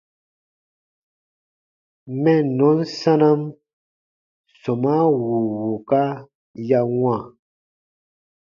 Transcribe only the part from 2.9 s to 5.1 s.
sanam sɔmaa